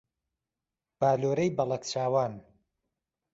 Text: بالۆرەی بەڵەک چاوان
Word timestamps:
بالۆرەی 0.99 1.51
بەڵەک 1.57 1.83
چاوان 1.91 2.33